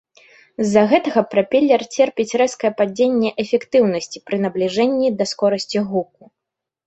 З-за 0.63 0.81
гэтага 0.91 1.21
прапелер 1.33 1.81
церпіць 1.97 2.37
рэзкае 2.43 2.71
падзенне 2.79 3.29
эфектыўнасці 3.45 4.23
пры 4.29 4.41
набліжэнні 4.45 5.07
да 5.19 5.23
скорасці 5.35 5.77
гуку. 5.93 6.23